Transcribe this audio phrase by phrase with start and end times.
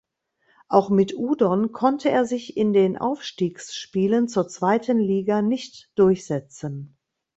[0.67, 6.97] Auch mit Udon konnte er sich in den Aufstiegsspielen zur zweiten Liga nicht durchsetzen.